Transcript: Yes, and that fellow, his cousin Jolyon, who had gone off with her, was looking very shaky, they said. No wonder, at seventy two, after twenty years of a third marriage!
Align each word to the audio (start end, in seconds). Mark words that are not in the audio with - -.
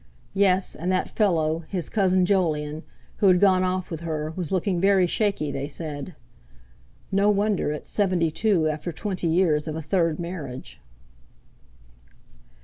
Yes, 0.33 0.73
and 0.73 0.91
that 0.91 1.11
fellow, 1.11 1.59
his 1.69 1.87
cousin 1.87 2.25
Jolyon, 2.25 2.81
who 3.17 3.27
had 3.27 3.39
gone 3.39 3.63
off 3.63 3.91
with 3.91 3.99
her, 3.99 4.31
was 4.35 4.51
looking 4.51 4.81
very 4.81 5.05
shaky, 5.05 5.51
they 5.51 5.67
said. 5.67 6.15
No 7.11 7.29
wonder, 7.29 7.71
at 7.71 7.85
seventy 7.85 8.31
two, 8.31 8.67
after 8.67 8.91
twenty 8.91 9.27
years 9.27 9.67
of 9.67 9.75
a 9.75 9.81
third 9.83 10.19
marriage! 10.19 10.79